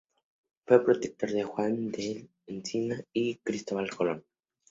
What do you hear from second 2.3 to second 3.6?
Encina y de